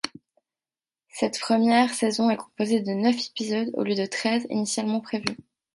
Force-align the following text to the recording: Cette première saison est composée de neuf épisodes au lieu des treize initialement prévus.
Cette 1.09 1.39
première 1.39 1.93
saison 1.93 2.31
est 2.31 2.37
composée 2.37 2.79
de 2.81 2.89
neuf 2.91 3.23
épisodes 3.27 3.69
au 3.75 3.83
lieu 3.83 3.93
des 3.93 4.07
treize 4.09 4.47
initialement 4.49 4.99
prévus. 4.99 5.37